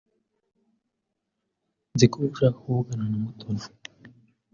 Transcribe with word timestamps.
Nzi 1.93 2.05
ko 2.11 2.17
ushaka 2.29 2.57
kuvugana 2.65 3.03
na 3.11 3.17
Mutoni. 3.23 3.65